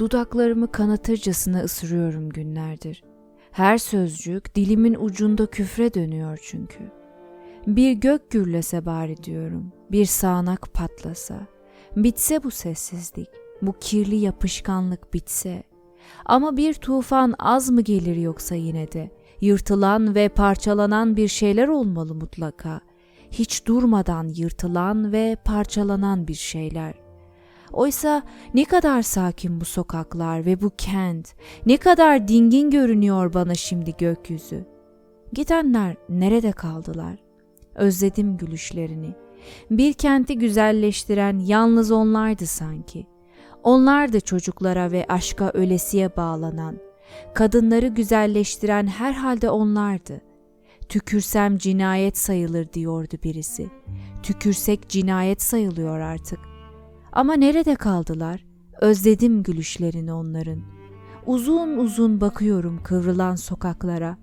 Dudaklarımı 0.00 0.72
kanatırcasına 0.72 1.60
ısırıyorum 1.60 2.30
günlerdir. 2.30 3.04
Her 3.50 3.78
sözcük 3.78 4.54
dilimin 4.54 4.96
ucunda 5.00 5.46
küfre 5.46 5.94
dönüyor 5.94 6.38
çünkü. 6.42 6.78
Bir 7.66 7.92
gök 7.92 8.30
gürlese 8.30 8.86
bari 8.86 9.16
diyorum, 9.16 9.72
bir 9.92 10.04
sağanak 10.04 10.74
patlasa. 10.74 11.46
Bitse 11.96 12.42
bu 12.42 12.50
sessizlik, 12.50 13.28
bu 13.62 13.72
kirli 13.80 14.16
yapışkanlık 14.16 15.14
bitse. 15.14 15.62
Ama 16.24 16.56
bir 16.56 16.74
tufan 16.74 17.34
az 17.38 17.70
mı 17.70 17.80
gelir 17.80 18.16
yoksa 18.16 18.54
yine 18.54 18.92
de? 18.92 19.10
Yırtılan 19.40 20.14
ve 20.14 20.28
parçalanan 20.28 21.16
bir 21.16 21.28
şeyler 21.28 21.68
olmalı 21.68 22.14
mutlaka. 22.14 22.80
Hiç 23.30 23.66
durmadan 23.66 24.28
yırtılan 24.28 25.12
ve 25.12 25.36
parçalanan 25.44 26.28
bir 26.28 26.34
şeyler. 26.34 27.09
Oysa 27.72 28.22
ne 28.54 28.64
kadar 28.64 29.02
sakin 29.02 29.60
bu 29.60 29.64
sokaklar 29.64 30.46
ve 30.46 30.60
bu 30.60 30.70
kent, 30.78 31.34
ne 31.66 31.76
kadar 31.76 32.28
dingin 32.28 32.70
görünüyor 32.70 33.34
bana 33.34 33.54
şimdi 33.54 33.96
gökyüzü. 33.98 34.64
Gidenler 35.32 35.96
nerede 36.08 36.52
kaldılar? 36.52 37.16
Özledim 37.74 38.36
gülüşlerini. 38.36 39.14
Bir 39.70 39.92
kenti 39.92 40.38
güzelleştiren 40.38 41.38
yalnız 41.38 41.92
onlardı 41.92 42.46
sanki. 42.46 43.06
Onlar 43.62 44.12
da 44.12 44.20
çocuklara 44.20 44.92
ve 44.92 45.06
aşka 45.08 45.50
ölesiye 45.50 46.16
bağlanan, 46.16 46.76
kadınları 47.34 47.86
güzelleştiren 47.86 48.86
herhalde 48.86 49.50
onlardı. 49.50 50.20
Tükürsem 50.88 51.58
cinayet 51.58 52.18
sayılır 52.18 52.72
diyordu 52.72 53.16
birisi. 53.24 53.68
Tükürsek 54.22 54.88
cinayet 54.88 55.42
sayılıyor 55.42 55.98
artık. 55.98 56.49
Ama 57.12 57.34
nerede 57.34 57.74
kaldılar? 57.74 58.44
Özledim 58.80 59.42
gülüşlerini 59.42 60.12
onların. 60.12 60.62
Uzun 61.26 61.78
uzun 61.78 62.20
bakıyorum 62.20 62.80
kıvrılan 62.82 63.36
sokaklara. 63.36 64.16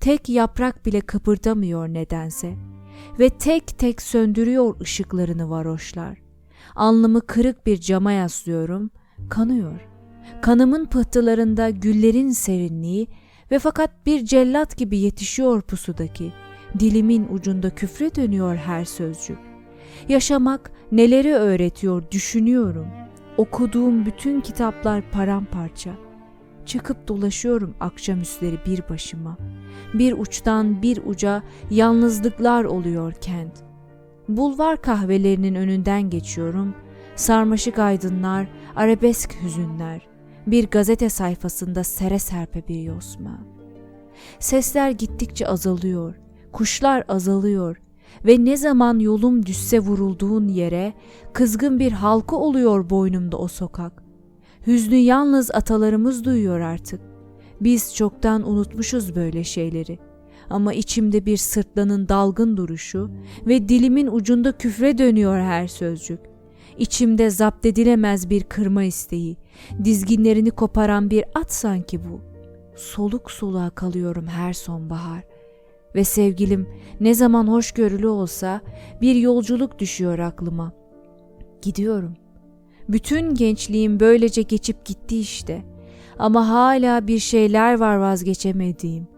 Tek 0.00 0.28
yaprak 0.28 0.86
bile 0.86 1.00
kıpırdamıyor 1.00 1.88
nedense. 1.88 2.54
Ve 3.18 3.30
tek 3.30 3.78
tek 3.78 4.02
söndürüyor 4.02 4.80
ışıklarını 4.80 5.50
varoşlar. 5.50 6.18
Alnımı 6.74 7.20
kırık 7.20 7.66
bir 7.66 7.80
cama 7.80 8.12
yaslıyorum, 8.12 8.90
kanıyor. 9.30 9.88
Kanımın 10.42 10.84
pıhtılarında 10.84 11.70
güllerin 11.70 12.30
serinliği 12.30 13.08
ve 13.50 13.58
fakat 13.58 14.06
bir 14.06 14.24
cellat 14.24 14.76
gibi 14.76 14.98
yetişiyor 14.98 15.62
pusudaki. 15.62 16.32
Dilimin 16.78 17.26
ucunda 17.30 17.70
küfre 17.70 18.14
dönüyor 18.14 18.56
her 18.56 18.84
sözcük. 18.84 19.53
Yaşamak 20.08 20.70
neleri 20.92 21.34
öğretiyor 21.34 22.02
düşünüyorum. 22.10 22.86
Okuduğum 23.36 24.06
bütün 24.06 24.40
kitaplar 24.40 25.10
paramparça. 25.10 25.90
Çıkıp 26.66 27.08
dolaşıyorum 27.08 27.74
akşamüstleri 27.80 28.58
bir 28.66 28.88
başıma. 28.88 29.36
Bir 29.94 30.12
uçtan 30.18 30.82
bir 30.82 31.00
uca 31.06 31.42
yalnızlıklar 31.70 32.64
oluyor 32.64 33.12
kent. 33.12 33.52
Bulvar 34.28 34.82
kahvelerinin 34.82 35.54
önünden 35.54 36.10
geçiyorum. 36.10 36.74
Sarmaşık 37.16 37.78
aydınlar, 37.78 38.46
arabesk 38.76 39.42
hüzünler. 39.42 40.06
Bir 40.46 40.66
gazete 40.66 41.08
sayfasında 41.08 41.84
sere 41.84 42.18
serpe 42.18 42.68
bir 42.68 42.80
yosma. 42.82 43.38
Sesler 44.38 44.90
gittikçe 44.90 45.48
azalıyor. 45.48 46.14
Kuşlar 46.52 47.04
azalıyor 47.08 47.83
ve 48.26 48.44
ne 48.44 48.56
zaman 48.56 48.98
yolum 48.98 49.46
düşse 49.46 49.80
vurulduğun 49.80 50.48
yere 50.48 50.92
kızgın 51.32 51.78
bir 51.78 51.92
halka 51.92 52.36
oluyor 52.36 52.90
boynumda 52.90 53.36
o 53.36 53.48
sokak. 53.48 54.02
Hüznü 54.66 54.96
yalnız 54.96 55.50
atalarımız 55.54 56.24
duyuyor 56.24 56.60
artık. 56.60 57.00
Biz 57.60 57.94
çoktan 57.94 58.50
unutmuşuz 58.50 59.16
böyle 59.16 59.44
şeyleri. 59.44 59.98
Ama 60.50 60.74
içimde 60.74 61.26
bir 61.26 61.36
sırtlanın 61.36 62.08
dalgın 62.08 62.56
duruşu 62.56 63.10
ve 63.46 63.68
dilimin 63.68 64.06
ucunda 64.06 64.52
küfre 64.52 64.98
dönüyor 64.98 65.38
her 65.38 65.68
sözcük. 65.68 66.20
İçimde 66.78 67.30
zapt 67.30 67.66
edilemez 67.66 68.30
bir 68.30 68.42
kırma 68.42 68.82
isteği, 68.82 69.36
dizginlerini 69.84 70.50
koparan 70.50 71.10
bir 71.10 71.24
at 71.34 71.52
sanki 71.52 72.00
bu. 72.04 72.20
Soluk 72.76 73.30
soluğa 73.30 73.70
kalıyorum 73.70 74.26
her 74.26 74.52
sonbahar. 74.52 75.33
Ve 75.94 76.04
sevgilim 76.04 76.68
ne 77.00 77.14
zaman 77.14 77.46
hoşgörülü 77.46 78.06
olsa 78.06 78.60
bir 79.00 79.14
yolculuk 79.14 79.78
düşüyor 79.78 80.18
aklıma. 80.18 80.72
Gidiyorum. 81.62 82.14
Bütün 82.88 83.34
gençliğim 83.34 84.00
böylece 84.00 84.42
geçip 84.42 84.84
gitti 84.84 85.20
işte. 85.20 85.62
Ama 86.18 86.48
hala 86.48 87.06
bir 87.06 87.18
şeyler 87.18 87.78
var 87.78 87.96
vazgeçemediğim. 87.96 89.08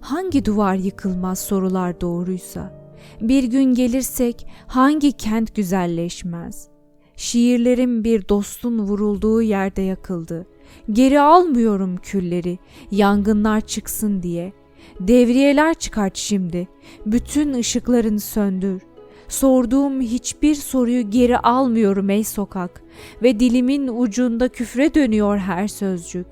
Hangi 0.00 0.44
duvar 0.44 0.74
yıkılmaz 0.74 1.38
sorular 1.38 2.00
doğruysa. 2.00 2.86
Bir 3.20 3.44
gün 3.44 3.74
gelirsek 3.74 4.46
hangi 4.66 5.12
kent 5.12 5.54
güzelleşmez? 5.54 6.68
Şiirlerim 7.16 8.04
bir 8.04 8.28
dostun 8.28 8.78
vurulduğu 8.78 9.42
yerde 9.42 9.82
yakıldı. 9.82 10.46
Geri 10.92 11.20
almıyorum 11.20 11.96
külleri, 11.96 12.58
yangınlar 12.90 13.60
çıksın 13.60 14.22
diye. 14.22 14.52
Devriyeler 15.00 15.74
çıkart 15.74 16.16
şimdi. 16.16 16.68
Bütün 17.06 17.54
ışıklarını 17.54 18.20
söndür. 18.20 18.82
Sorduğum 19.28 20.00
hiçbir 20.00 20.54
soruyu 20.54 21.10
geri 21.10 21.38
almıyorum 21.38 22.10
ey 22.10 22.24
sokak 22.24 22.82
ve 23.22 23.40
dilimin 23.40 23.88
ucunda 23.88 24.48
küfre 24.48 24.94
dönüyor 24.94 25.38
her 25.38 25.68
sözcük. 25.68 26.26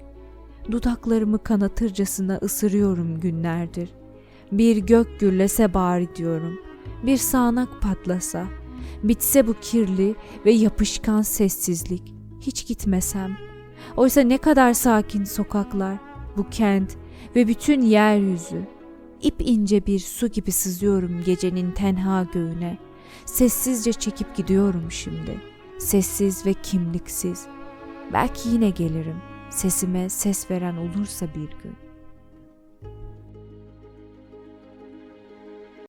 Dudaklarımı 0.70 1.42
kanatırcasına 1.42 2.38
ısırıyorum 2.42 3.20
günlerdir. 3.20 3.88
Bir 4.53 4.76
gök 4.76 5.21
gürlese 5.21 5.75
bari 5.75 6.16
diyorum. 6.16 6.59
Bir 7.06 7.16
sağanak 7.16 7.82
patlasa. 7.82 8.47
Bitse 9.03 9.47
bu 9.47 9.54
kirli 9.60 10.15
ve 10.47 10.53
yapışkan 10.53 11.22
sessizlik. 11.22 12.15
Hiç 12.41 12.66
gitmesem. 12.66 13.36
Oysa 13.97 14.21
ne 14.21 14.38
kadar 14.38 14.72
sakin 14.72 15.25
sokaklar, 15.25 15.97
bu 16.37 16.50
kent 16.50 16.97
ve 17.37 17.49
bütün 17.49 17.83
yeryüzü. 17.83 18.62
İp 19.22 19.34
ince 19.39 19.87
bir 19.87 19.99
su 19.99 20.27
gibi 20.27 20.53
sızıyorum 20.53 21.22
gecenin 21.25 21.72
tenha 21.72 22.25
göğüne. 22.33 22.78
Sessizce 23.25 23.93
çekip 23.93 24.37
gidiyorum 24.37 24.91
şimdi. 24.91 25.41
Sessiz 25.78 26.47
ve 26.47 26.55
kimliksiz. 26.55 27.47
Belki 28.12 28.49
yine 28.49 28.71
gelirim. 28.71 29.17
Sesime 29.50 30.09
ses 30.09 30.50
veren 30.50 30.77
olursa 30.77 31.27
bir 31.27 31.62
gün. 31.62 31.77